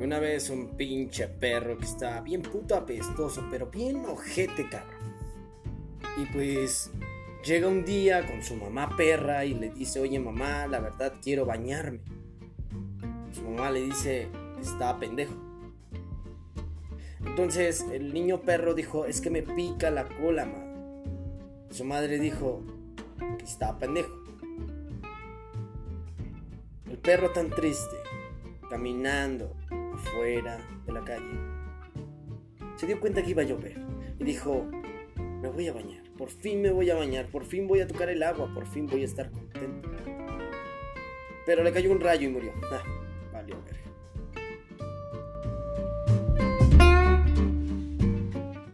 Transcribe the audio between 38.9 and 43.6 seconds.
a estar contento. Pero le cayó un rayo y murió. Ah,